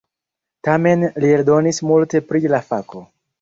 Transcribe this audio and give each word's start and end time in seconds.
Tamen 0.67 1.03
li 1.25 1.29
eldonis 1.33 1.81
multe 1.91 2.23
pri 2.33 2.43
la 2.55 2.63
fako. 2.73 3.05